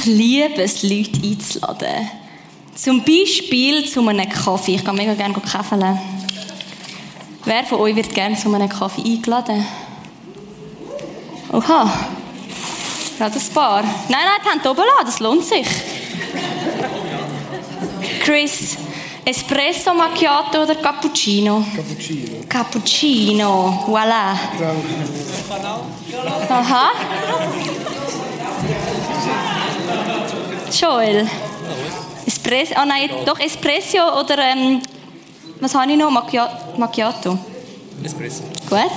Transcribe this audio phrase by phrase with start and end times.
[0.00, 2.10] Ich liebe es, Leute einzuladen.
[2.74, 4.76] Zum Beispiel zu einem Kaffee.
[4.76, 5.98] Ich gehe mega gerne Kaffee.
[7.44, 9.62] Wer von euch wird gerne zu einem Kaffee eingeladen?
[11.52, 11.92] Oha.
[13.18, 13.82] Gerade ein paar.
[13.82, 15.66] Nein, nein, die haben oben lassen, das lohnt sich.
[18.20, 18.78] Chris,
[19.22, 21.62] Espresso Macchiato oder Cappuccino?
[21.76, 22.38] Cappuccino.
[22.48, 24.38] Cappuccino, voilà.
[26.48, 26.90] Aha.
[30.78, 31.28] Joel.
[32.26, 34.80] Espresso, ah nein, doch Espresso oder ähm,
[35.60, 36.10] was habe ich noch?
[36.10, 37.38] Macchia Macchiato.
[38.02, 38.44] Espresso.
[38.68, 38.90] Gut.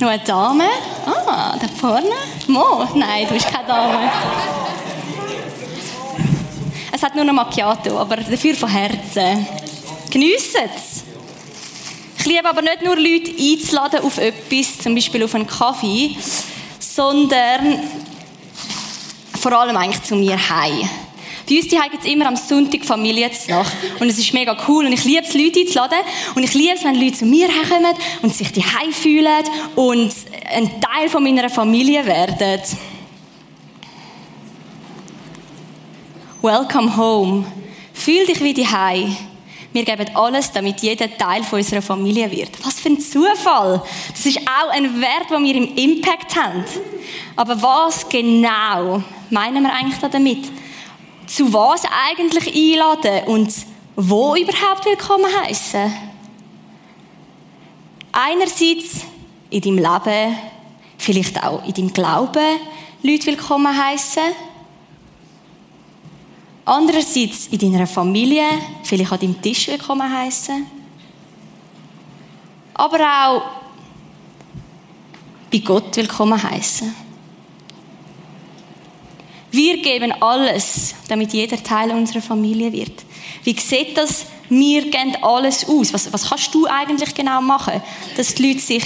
[0.00, 0.64] Noch eine Dame.
[1.06, 2.16] Ah, da vorne.
[2.48, 4.10] Mo, nein, du bist keine Dame.
[6.92, 9.46] Es hat nur ein Macchiato, aber dafür von Herzen.
[10.10, 11.04] Geniessen es.
[12.18, 16.16] Ich liebe aber nicht nur Leute einzuladen auf etwas, zum Beispiel auf einen Kaffee,
[16.78, 17.80] sondern
[19.44, 20.88] vor allem eigentlich zu mir heim.
[21.46, 23.72] Bei uns gibt es immer am Sonntag Familie Nacht.
[24.00, 24.86] Und es ist mega cool.
[24.86, 25.98] Und ich liebe es, Leute einzuladen.
[26.34, 29.44] Und ich liebe es, wenn Leute zu mir herkommen und sich die fühlen
[29.76, 30.14] und
[30.50, 32.62] ein Teil von meiner Familie werden.
[36.40, 37.44] Welcome home.
[37.92, 38.66] Fühl dich wie die
[39.74, 42.52] Wir geben alles, damit jeder Teil von unserer Familie wird.
[42.64, 43.82] Was für ein Zufall.
[44.12, 46.64] Das ist auch ein Wert, den wir im Impact haben.
[47.36, 49.02] Aber was genau
[49.34, 50.50] meinen wir eigentlich damit?
[51.26, 53.52] zu was eigentlich einladen und
[53.96, 55.92] wo überhaupt willkommen heißen.
[58.12, 59.04] Einerseits
[59.50, 60.36] in deinem Leben,
[60.98, 62.58] vielleicht auch in deinem Glauben,
[63.02, 64.22] Leute willkommen heißen.
[66.64, 68.44] Andererseits in deiner Familie,
[68.82, 70.66] vielleicht an deinem Tisch willkommen heißen.
[72.74, 73.42] Aber auch
[75.50, 77.03] bei Gott willkommen heißen.
[79.54, 83.04] Wir geben alles, damit jeder Teil unserer Familie wird.
[83.44, 84.26] Wie sieht das?
[84.48, 85.92] Wir geben alles aus.
[85.92, 87.80] Was, was kannst du eigentlich genau machen,
[88.16, 88.82] dass die Leute sich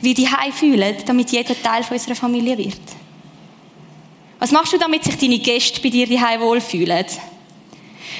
[0.00, 2.80] wie die fühlen, damit jeder Teil unserer Familie wird?
[4.40, 7.06] Was machst du, damit sich deine Gäste bei dir die wohlfühlen?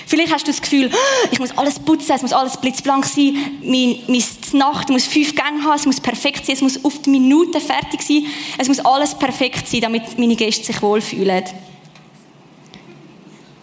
[0.07, 3.59] Vielleicht hast du das Gefühl, ah, ich muss alles putzen, es muss alles blitzblank sein,
[3.61, 4.23] mein, meine
[4.53, 8.03] Nacht muss fünf Gänge haben, es muss perfekt sein, es muss auf die Minute fertig
[8.03, 8.25] sein,
[8.57, 11.43] es muss alles perfekt sein, damit meine Gäste sich wohlfühlen.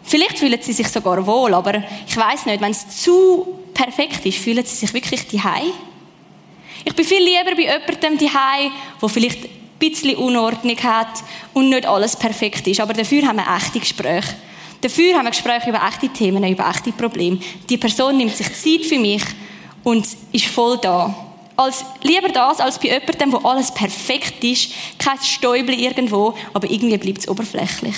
[0.05, 4.37] Vielleicht fühlen sie sich sogar wohl, aber ich weiß nicht, wenn es zu perfekt ist,
[4.37, 5.41] fühlen sie sich wirklich die
[6.83, 8.29] Ich bin viel lieber bei jemandem die
[8.99, 9.49] wo vielleicht ein
[9.79, 11.23] bisschen Unordnung hat
[11.53, 12.79] und nicht alles perfekt ist.
[12.79, 14.35] Aber dafür haben wir echte Gespräche.
[14.81, 17.39] Dafür haben wir Gespräche über echte Themen, über echte Probleme.
[17.67, 19.23] Die Person nimmt sich Zeit für mich
[19.83, 21.13] und ist voll da.
[21.55, 26.97] Als, lieber das, als bei jemandem, wo alles perfekt ist, kein Stäubchen irgendwo, aber irgendwie
[26.97, 27.95] bleibt es oberflächlich.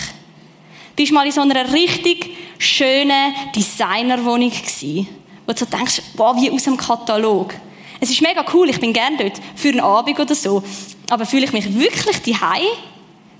[0.98, 5.08] Bist mal in so einer richtig schönen Designerwohnung gewesen,
[5.46, 7.54] wo du so denkst, boah, wie aus einem Katalog.
[8.00, 10.64] Es ist mega cool, ich bin gerne dort für einen Abend oder so.
[11.08, 12.66] Aber fühle ich mich wirklich daheim?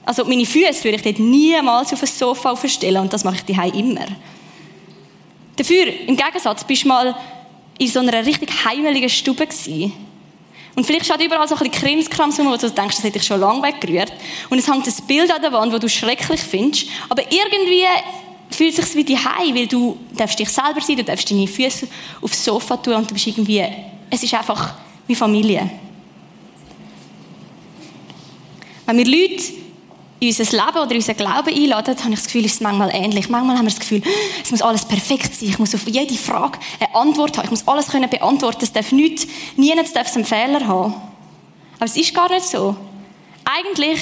[0.06, 3.56] Also meine Füße würde ich dort niemals auf ein Sofa aufstellen und das mache ich
[3.56, 4.06] daheim immer.
[5.56, 7.16] Dafür, im Gegensatz, bist du mal
[7.80, 9.92] in so einer richtig heimeligen Stube gewesen
[10.78, 13.24] und vielleicht schaut überall so ein bisschen Krimskrams rum, wo du denkst, das hätte ich
[13.24, 14.14] schon lange weggerührt.
[14.48, 16.86] Und es hängt ein Bild an der Wand, das du schrecklich findest.
[17.10, 17.84] Aber irgendwie
[18.52, 21.48] fühlt es sich wie die Hei, weil du darfst dich selber sein, du darfst deine
[21.48, 21.88] Füße
[22.22, 23.64] aufs Sofa tun und du bist irgendwie,
[24.12, 24.76] es ist einfach
[25.08, 25.68] wie Familie.
[28.86, 29.44] Wenn wir Leute
[30.20, 33.30] in unser Leben oder unseren Glauben einladen, habe ich das Gefühl, ist es manchmal ähnlich.
[33.30, 34.02] Manchmal haben wir das Gefühl,
[34.44, 35.50] es muss alles perfekt sein.
[35.50, 37.46] Ich muss auf jede Frage eine Antwort haben.
[37.46, 38.64] Ich muss alles können beantworten.
[38.64, 40.96] Es darf nichts, niemand darf einen Fehler haben.
[41.76, 42.76] Aber es ist gar nicht so.
[43.46, 44.00] Eigentlich,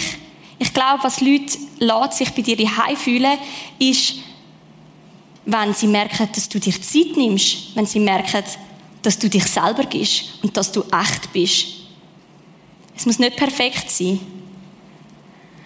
[0.58, 3.38] ich glaube, was Leute lässt sich bei dir daheim fühlen,
[3.78, 4.16] ist,
[5.46, 8.44] wenn sie merken, dass du dir Zeit nimmst, wenn sie merken,
[9.02, 11.68] dass du dich selber gibst und dass du echt bist.
[12.96, 14.20] Es muss nicht perfekt sein.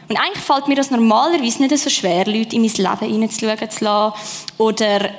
[0.10, 3.84] Und eigentlich fällt mir das normalerweise nicht so schwer, Leute in mein Leben hineinzuschauen zu
[3.86, 4.14] lassen
[4.58, 5.12] oder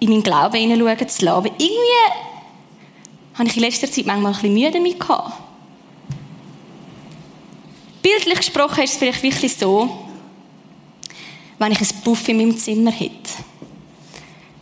[0.00, 1.36] in meinen Glauben hineinschauen zu lassen.
[1.36, 2.30] Aber irgendwie
[3.34, 5.32] habe ich in letzter Zeit manchmal ein bisschen Mühe damit gehabt.
[8.02, 9.90] Bildlich gesprochen ist es vielleicht wirklich so,
[11.58, 13.30] wenn ich ein Buff in meinem Zimmer hätte.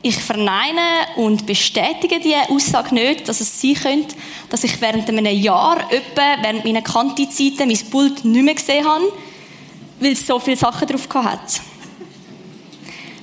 [0.03, 4.17] Ich verneine und bestätige die Aussage nicht, dass es sein könnte,
[4.51, 9.13] dass ich während einem Jahr, etwa während meiner Kanti-Zeiten, mein Pult nicht mehr gesehen habe,
[10.00, 11.61] weil es so viele Sachen drauf hat.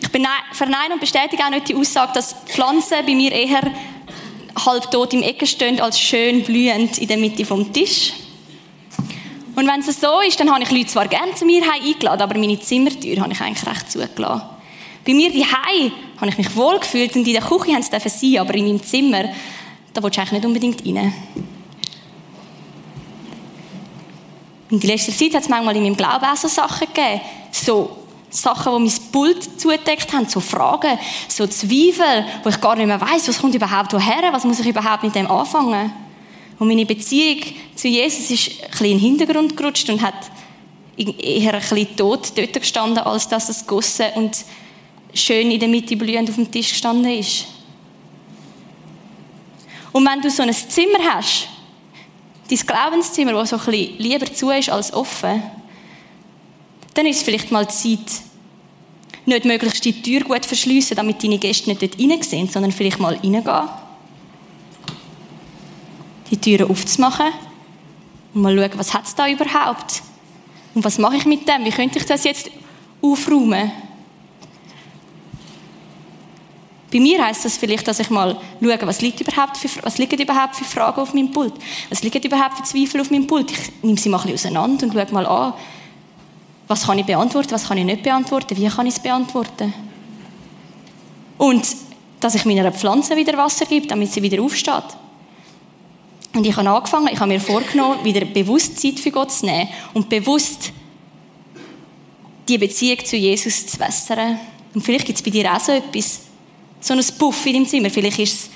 [0.02, 0.10] Ich
[0.54, 3.72] verneine und bestätige auch nicht die Aussage, dass Pflanzen bei mir eher
[4.66, 8.14] halb tot im Ecken stehen, als schön blühend in der Mitte vom Tisch.
[9.56, 12.38] Und wenn es so ist, dann habe ich Leute zwar gerne zu mir eingeladen, aber
[12.38, 14.42] meine Zimmertür habe ich eigentlich recht zugelassen.
[15.06, 18.40] Bei mir daheim habe ich mich wohl gefühlt und in der Küche haben sie sein,
[18.40, 19.30] aber in meinem Zimmer,
[19.94, 21.14] da willst du eigentlich nicht unbedingt rein.
[24.70, 27.22] In der letzten Zeit hat es manchmal in meinem Glauben auch so Sachen gegeben.
[27.52, 27.98] So
[28.30, 30.98] Sachen, die mein Pult zugedeckt haben, so Fragen,
[31.28, 34.68] so Zweifel, wo ich gar nicht mehr weiß, was kommt überhaupt woher, was muss ich
[34.68, 35.92] überhaupt mit dem anfangen.
[36.58, 37.42] Und meine Beziehung
[37.76, 40.16] zu Jesus ist ein bisschen in den Hintergrund gerutscht und hat
[40.98, 44.38] eher ein bisschen tot dort gestanden, als dass es gossen und
[45.14, 47.46] schön in der Mitte blühend auf dem Tisch gestanden ist.
[49.92, 51.48] Und wenn du so ein Zimmer hast,
[52.50, 55.42] dein Glaubenszimmer, das so ein bisschen lieber zu ist als offen,
[56.94, 58.22] dann ist es vielleicht mal Zeit,
[59.26, 63.16] nicht möglichst die Tür gut verschliessen, damit deine Gäste nicht dort reingehen, sondern vielleicht mal
[63.16, 63.44] reingehen
[66.32, 67.28] die Türen aufzumachen
[68.34, 70.02] und mal schauen, was hat es da überhaupt?
[70.74, 71.64] Und was mache ich mit dem?
[71.64, 72.50] Wie könnte ich das jetzt
[73.02, 73.72] aufräumen?
[76.96, 80.18] Bei mir heißt das vielleicht, dass ich mal schaue, was liegt überhaupt für, was liegen
[80.18, 81.52] überhaupt für Fragen auf meinem Pult?
[81.90, 83.52] Was liegen überhaupt für Zweifel auf meinem Pult?
[83.52, 85.54] Ich nehme sie mal ein bisschen auseinander und schaue mal an,
[86.70, 89.74] was kann ich beantworten, was kann ich nicht beantworten, wie kann ich es beantworten?
[91.38, 91.68] Und
[92.22, 94.96] dass ich meiner Pflanze wieder Wasser gebe, damit sie wieder aufsteht.
[96.34, 99.68] Und ich habe angefangen, ich habe mir vorgenommen, wieder bewusst Zeit für Gott zu nehmen
[99.94, 100.72] und bewusst
[102.48, 104.40] die Beziehung zu Jesus zu wässern.
[104.74, 106.25] Und vielleicht gibt es bei dir auch so etwas,
[106.86, 107.90] so ein Puff in deinem Zimmer.
[107.90, 108.50] Vielleicht ist es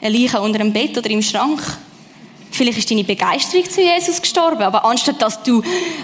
[0.00, 1.62] ein Leiche unter dem Bett oder im Schrank.
[2.50, 5.62] Vielleicht ist deine Begeisterung zu Jesus gestorben, aber anstatt dass du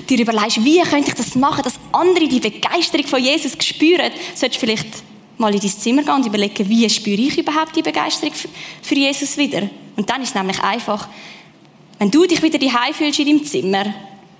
[0.08, 4.62] dir überlegst, wie könnte ich das machen, dass andere die Begeisterung von Jesus spüren, solltest
[4.62, 4.86] du vielleicht
[5.36, 8.32] mal in dein Zimmer gehen und überlegen, wie spüre ich überhaupt die Begeisterung
[8.82, 9.68] für Jesus wieder.
[9.96, 11.08] Und dann ist es nämlich einfach,
[11.98, 13.94] wenn du dich wieder daheim fühlst in deinem Zimmer,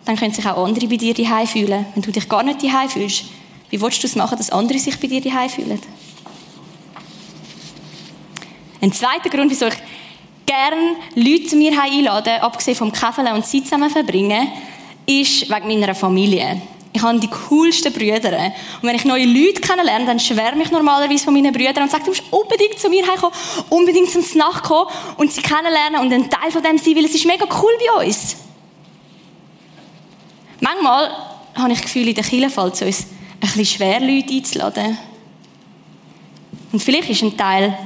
[0.04, 1.86] dann können sich auch andere bei dir daheim fühlen.
[1.94, 3.24] Wenn du dich gar nicht daheim fühlst,
[3.70, 5.80] wie willst du es machen, dass andere sich bei dir daheim fühlen?
[8.84, 9.76] Ein zweiter Grund, wieso ich
[10.44, 14.46] gerne Leute zu mir einlade, abgesehen vom Käfeln und Zeit zusammen verbringen,
[15.06, 16.60] ist wegen meiner Familie.
[16.92, 18.52] Ich habe die coolsten Brüder.
[18.82, 22.04] Und wenn ich neue Leute kennenlerne, dann schwärme ich normalerweise von meinen Brüdern und sage,
[22.04, 23.34] du musst unbedingt zu mir heimkommen,
[23.70, 27.14] unbedingt zum Nacht kommen und sie kennenlernen und ein Teil von dem sein, weil es
[27.14, 28.36] ist mega cool bei uns.
[30.60, 31.10] Manchmal
[31.54, 33.06] habe ich das Gefühl, in der Kirche fällt es uns
[33.40, 34.98] ein bisschen schwer, Leute einzuladen.
[36.70, 37.78] Und vielleicht ist ein Teil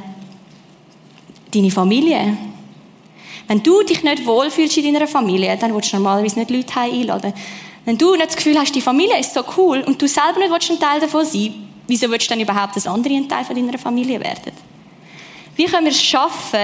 [1.52, 2.36] deine Familie.
[3.46, 7.32] Wenn du dich nicht wohlfühlst in deiner Familie, dann willst du normalerweise nicht Leute einladen.
[7.84, 10.50] Wenn du nicht das Gefühl hast, die Familie ist so cool und du selber nicht
[10.50, 13.56] willst ein Teil davon sein wieso willst du dann überhaupt, dass andere ein Teil von
[13.56, 14.52] deiner Familie werden?
[15.56, 16.60] Wie können wir es schaffen,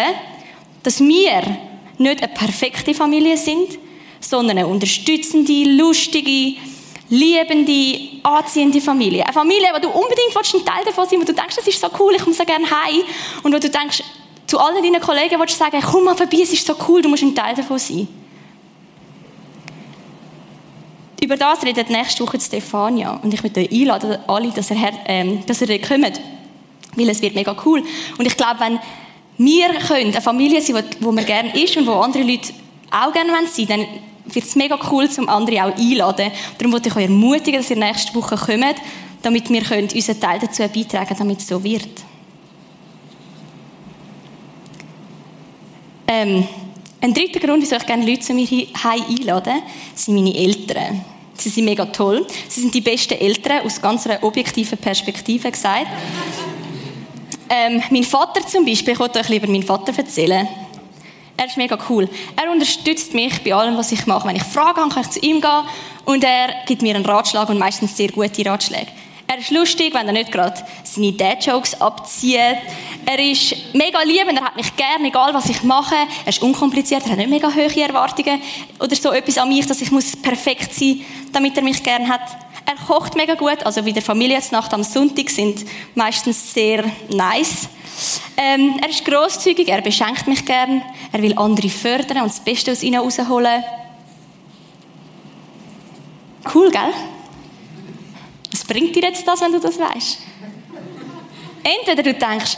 [0.85, 1.59] dass wir
[1.99, 3.79] nicht eine perfekte Familie sind,
[4.21, 6.57] sondern eine unterstützende, lustige,
[7.09, 9.25] liebende, anziehende Familie.
[9.25, 11.81] Eine Familie, wo du unbedingt willst, ein Teil davon sein wo du denkst, das ist
[11.81, 13.03] so cool, ich komme so gerne heim.
[13.43, 14.03] Und wo du denkst,
[14.54, 17.08] zu allen deinen Kollegen willst du sagen, komm mal vorbei, es ist so cool, du
[17.08, 18.06] musst ein Teil davon sein.
[21.20, 23.18] Über das redet nächste Woche Stefania.
[23.20, 26.20] Und ich möchte euch einladen, alle, dass ihr, ähm, dass ihr kommt.
[26.94, 27.82] Weil es wird mega cool.
[28.16, 28.78] Und ich glaube, wenn
[29.38, 32.52] wir können eine Familie sein, wo, wo wir gerne ist und wo andere Leute
[32.92, 36.30] auch gerne sein wollen, dann wird es mega cool, um andere auch einladen.
[36.58, 38.76] Darum wollte ich euch ermutigen, dass ihr nächste Woche kommt,
[39.20, 42.03] damit wir können unseren Teil dazu beitragen damit es so wird.
[46.06, 46.46] Ähm,
[47.00, 48.49] ein dritter Grund, wieso ich gerne Leute zu mir
[48.82, 49.62] einladen,
[49.94, 51.04] sind meine Eltern.
[51.34, 52.26] Sie sind mega toll.
[52.49, 55.87] Sie sind die besten Eltern aus ganz einer objektiven Perspektive gesagt.
[57.49, 60.49] Ähm, mein Vater zum Beispiel, ich wollte euch lieber meinen Vater erzählen.
[61.37, 62.08] Er ist mega cool.
[62.37, 64.28] Er unterstützt mich bei allem, was ich mache.
[64.28, 65.62] Wenn ich Fragen habe, kann ich zu ihm gehen
[66.04, 68.87] und er gibt mir einen Ratschlag und meistens sehr gute Ratschläge.
[69.26, 72.58] Er ist lustig, wenn er nicht gerade seine Dad-Jokes abzieht.
[73.16, 75.94] Er ist mega lieb und er hat mich gern, egal was ich mache.
[75.94, 78.42] Er ist unkompliziert, er hat nicht mega hohe Erwartungen
[78.80, 82.09] oder so etwas an mich, dass ich muss perfekt sein muss, damit er mich gern
[82.09, 82.23] hat.
[82.66, 87.68] Er kocht mega gut, also wie der Familiennacht am Sonntag sind meistens sehr nice.
[88.37, 92.73] Ähm, er ist großzügig, er beschenkt mich gern, er will andere fördern und das Beste
[92.73, 93.62] aus ihnen rausholen.
[96.52, 96.92] Cool, gell?
[98.50, 100.18] Was bringt dir jetzt das, wenn du das weißt?
[101.62, 102.56] Entweder du denkst,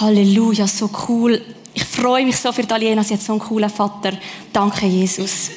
[0.00, 1.40] Halleluja, so cool.
[1.72, 4.12] Ich freue mich so für Daliena, sie hat so einen coolen Vater.
[4.52, 5.50] Danke, Jesus.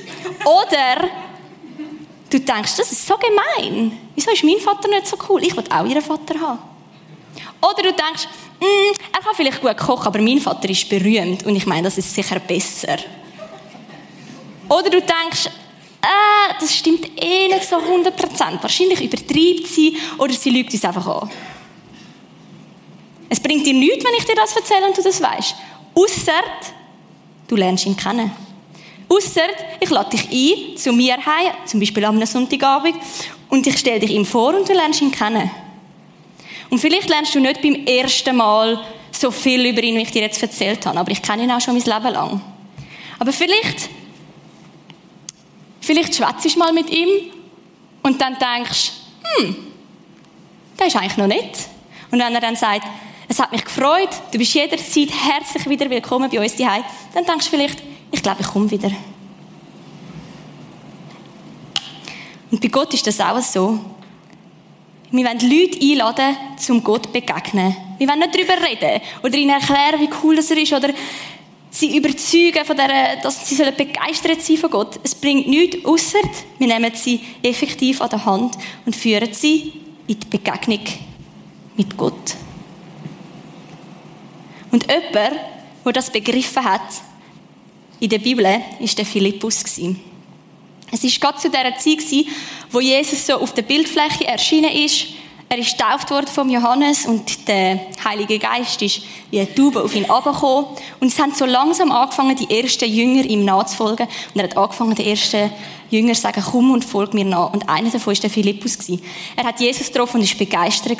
[0.45, 1.09] Oder
[2.29, 3.97] du denkst, das ist so gemein.
[4.15, 5.43] Wieso ist mein Vater nicht so cool?
[5.43, 6.59] Ich will auch ihren Vater haben.
[7.61, 8.27] Oder du denkst,
[8.59, 11.97] mm, er kann vielleicht gut kochen, aber mein Vater ist berühmt und ich meine, das
[11.97, 12.97] ist sicher besser.
[14.69, 15.47] Oder du denkst,
[16.01, 18.61] äh, das stimmt eh nicht so 100%.
[18.61, 21.29] Wahrscheinlich übertreibt sie oder sie lügt uns einfach an.
[23.29, 25.55] Es bringt dir nichts, wenn ich dir das erzähle und du das weißt.
[25.93, 26.43] Ausser,
[27.47, 28.31] du lernst ihn kennen.
[29.07, 29.47] Ausser,
[29.79, 32.95] ich lade dich ein zu mir heim, zum Beispiel am Sonntagabend,
[33.49, 35.49] und ich stelle dich ihm vor und du lernst ihn kennen.
[36.69, 38.79] Und vielleicht lernst du nicht beim ersten Mal
[39.11, 41.59] so viel über ihn, wie ich dir jetzt erzählt habe, aber ich kenne ihn auch
[41.59, 42.41] schon mein Leben lang.
[43.17, 43.89] Aber vielleicht,
[45.81, 47.09] vielleicht schwätzt du mal mit ihm
[48.03, 48.91] und dann denkst,
[49.23, 49.55] hm,
[50.79, 51.57] der ist eigentlich noch nett.
[52.11, 52.87] Und wenn er dann sagt,
[53.29, 56.83] es hat mich gefreut, du bist jederzeit herzlich wieder willkommen bei uns daheim,
[57.13, 57.81] dann denkst du vielleicht,
[58.11, 58.91] ich glaube, ich komme wieder.
[62.49, 63.79] Und bei Gott ist das auch so.
[65.11, 67.75] Wir wollen Leute einladen, zum Gott zu begegnen.
[67.99, 70.89] Wir wollen nicht darüber reden oder ihnen erklären, wie cool das er ist oder
[71.69, 74.99] sie überzeugen, von der, dass sie begeistert sein von Gott.
[75.03, 76.19] Es bringt nichts, außer
[76.57, 78.57] wir nehmen sie effektiv an der Hand
[78.87, 79.73] und führen sie
[80.07, 80.83] in die Begegnung
[81.77, 82.35] mit Gott.
[84.71, 85.39] Und jemand,
[85.85, 86.81] der das begriffen hat,
[87.99, 88.59] in der Bibel, war
[88.97, 89.63] der Philippus.
[90.91, 92.25] Es war gerade zu dieser Zeit,
[92.71, 95.07] wo Jesus so auf der Bildfläche erschienen ist.
[95.51, 99.95] Er ist getauft worden vom Johannes und der Heilige Geist ist wie eine Taube auf
[99.95, 100.67] ihn abgekommen.
[100.99, 104.07] Und es haben so langsam angefangen, die ersten Jünger ihm nachzufolgen.
[104.33, 105.51] Und er hat angefangen, die ersten
[105.89, 107.51] Jünger zu sagen, komm und folg mir nach.
[107.51, 108.77] Und einer davon war der Philippus.
[109.35, 110.99] Er hat Jesus getroffen und war begeistert.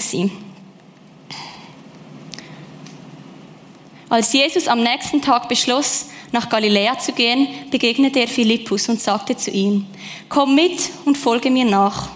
[4.10, 9.38] Als Jesus am nächsten Tag beschloss, nach Galiläa zu gehen, begegnete er Philippus und sagte
[9.38, 9.86] zu ihm,
[10.30, 12.10] komm mit und folge mir nach.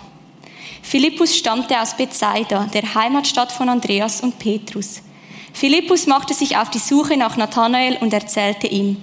[0.81, 5.01] Philippus stammte aus Bethsaida, der Heimatstadt von Andreas und Petrus.
[5.53, 8.97] Philippus machte sich auf die Suche nach Nathanael und erzählte ihm,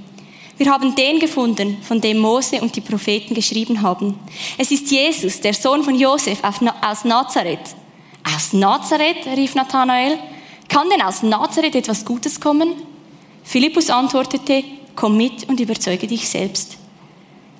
[0.56, 4.18] wir haben den gefunden, von dem Mose und die Propheten geschrieben haben.
[4.58, 7.74] Es ist Jesus, der Sohn von Josef aus Nazareth.
[8.24, 9.26] Aus Nazareth?
[9.36, 10.18] rief Nathanael.
[10.70, 12.74] Kann denn aus Nazareth etwas Gutes kommen?
[13.42, 14.62] Philippus antwortete,
[14.94, 16.78] komm mit und überzeuge dich selbst.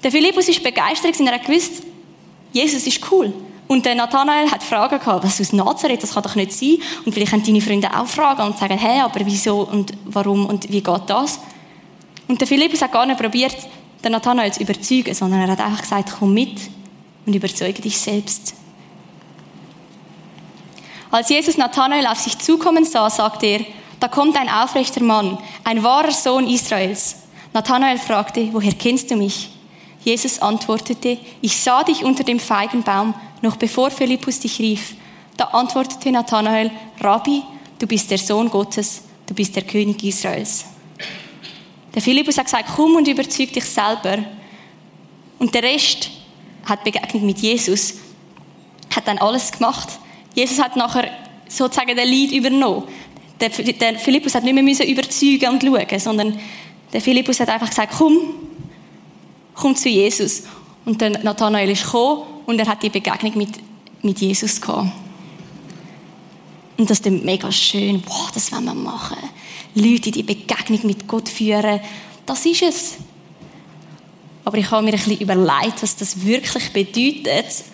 [0.04, 1.82] Der Philippus ist begeistert und er hat gewusst,
[2.52, 3.32] Jesus ist cool.
[3.66, 6.78] Und der Nathanael hat Fragen gehabt, was aus Nazareth, das kann doch nicht sein.
[7.04, 10.70] Und vielleicht haben deine Freunde auch Fragen und sagen, hey, aber wieso und warum und
[10.70, 11.40] wie geht das?
[12.28, 13.56] Und der Philippus hat gar nicht probiert,
[14.04, 16.60] den Nathanael zu überzeugen, sondern er hat einfach gesagt, komm mit
[17.26, 18.54] und überzeuge dich selbst.
[21.10, 23.60] Als Jesus Nathanael auf sich zukommen sah, sagte er,
[23.98, 27.16] da kommt ein aufrechter Mann, ein wahrer Sohn Israels.
[27.52, 29.50] Nathanael fragte, woher kennst du mich?
[30.04, 34.94] Jesus antwortete, ich sah dich unter dem Feigenbaum, noch bevor Philippus dich rief.
[35.36, 37.42] Da antwortete Nathanael, Rabbi,
[37.78, 40.64] du bist der Sohn Gottes, du bist der König Israels.
[41.94, 44.18] Der Philippus hat gesagt, komm und überzeug dich selber.
[45.38, 46.10] Und der Rest
[46.64, 47.94] hat Begegnung mit Jesus,
[48.94, 49.99] hat dann alles gemacht.
[50.34, 51.10] Jesus hat nachher
[51.48, 52.84] sozusagen den Lied übernommen.
[53.40, 56.38] Der, der Philippus hat nicht mehr überzeugen und schauen, sondern
[56.92, 58.18] der Philippus hat einfach gesagt, komm,
[59.54, 60.44] komm zu Jesus.
[60.84, 63.50] Und der Nathanael ist gekommen und er hat die Begegnung mit,
[64.02, 64.92] mit Jesus gehabt.
[66.76, 68.02] Und das ist mega schön.
[68.06, 69.18] Wow, das wollen wir machen.
[69.74, 71.80] Leute in die Begegnung mit Gott führen.
[72.24, 72.94] Das ist es.
[74.44, 77.64] Aber ich habe mir ein bisschen überlegt, was das wirklich bedeutet.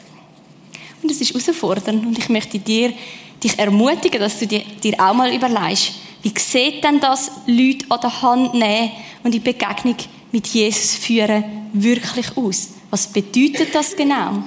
[1.07, 2.05] Und es ist herausfordernd.
[2.05, 2.93] Und ich möchte dir,
[3.41, 8.01] dich ermutigen, dass du dir, dir auch mal überlegst, wie sieht denn das, Leute an
[8.01, 8.91] der Hand nehmen
[9.23, 9.95] und die Begegnung
[10.33, 12.71] mit Jesus führen, wirklich aus?
[12.91, 14.43] Was bedeutet das genau?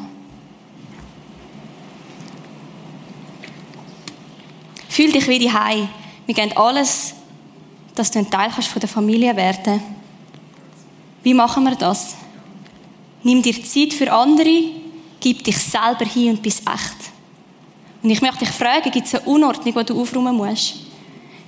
[4.89, 5.87] Fühl dich wie die Hai.
[6.25, 7.13] Wir geben alles,
[7.95, 9.81] dass du ein Teil kannst von der Familie werden.
[11.23, 12.17] Wie machen wir das?
[13.23, 14.78] Nimm dir Zeit für andere,
[15.19, 17.11] gib dich selber hin und bist echt.
[18.01, 20.75] Und ich möchte dich fragen, gibt es eine Unordnung, die du aufräumen musst?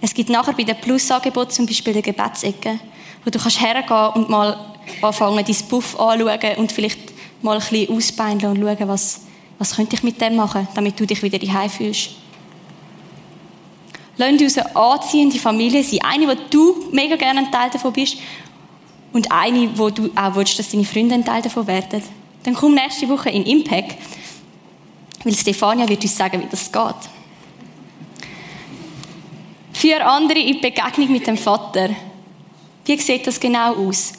[0.02, 2.80] Es gibt nachher bei den Plus-Angeboten zum Beispiel eine Gebetsecke,
[3.24, 4.58] wo du kannst hergehen und mal
[5.02, 7.00] anfangen, dein Buff anzuschauen und vielleicht
[7.42, 9.22] mal ein bisschen ausbeineln und schauen, was,
[9.60, 12.12] was könnte ich mit dem machen, damit du dich wieder daheim fühlst.
[14.18, 16.00] Lass uns eine anziehende Familie sein.
[16.04, 18.18] Eine, wo du mega gerne ein Teil davon bist
[19.14, 22.04] und eine, wo du auch willst, dass deine Freunde ein Teil davon werden.
[22.44, 23.98] Dann komm nächste Woche in Impact,
[25.24, 26.96] weil Stefania wird uns sagen, wie das geht.
[29.74, 31.90] Für andere in Begegnung mit dem Vater.
[32.86, 34.14] Wie sieht das genau aus?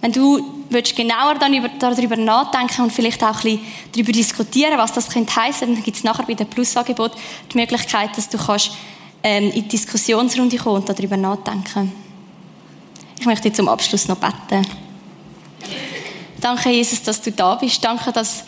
[0.00, 3.60] Wenn du willst genauer dann über, darüber nachdenken und vielleicht auch ein bisschen
[3.92, 7.12] darüber diskutieren, was das könnte heißen, dann gibt es nachher bei dem Plusangebot
[7.52, 8.72] die Möglichkeit, dass du kannst,
[9.22, 11.92] ähm, in die Diskussionsrunde kommen und darüber nachdenken.
[13.18, 14.66] Ich möchte zum Abschluss noch beten.
[16.40, 17.82] Danke, Jesus, dass du da bist.
[17.84, 18.44] Danke, dass,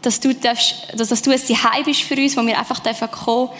[0.00, 2.98] dass, du, darfst, dass, dass du ein Zuhause bist für uns, wo wir einfach kommen
[2.98, 3.58] dürfen,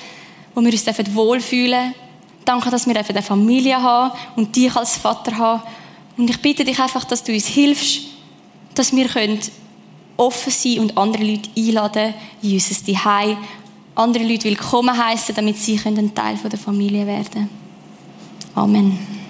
[0.54, 1.94] wo wir uns dürfen wohlfühlen
[2.44, 5.62] Danke, dass wir eine Familie haben und dich als Vater haben.
[6.16, 8.00] Und ich bitte dich einfach, dass du uns hilfst,
[8.74, 9.08] dass wir
[10.16, 13.36] offen sein und andere Leute einladen in unser Zuhause,
[13.94, 17.50] andere Leute willkommen heißen, damit sie ein Teil der Familie werden können.
[18.54, 19.21] Amen.